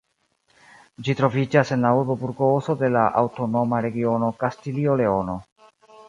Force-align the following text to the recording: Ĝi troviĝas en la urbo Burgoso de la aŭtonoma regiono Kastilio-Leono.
Ĝi 1.07 1.13
troviĝas 1.17 1.71
en 1.75 1.83
la 1.87 1.91
urbo 1.97 2.15
Burgoso 2.21 2.75
de 2.79 2.89
la 2.93 3.03
aŭtonoma 3.21 3.83
regiono 3.87 4.31
Kastilio-Leono. 4.45 5.37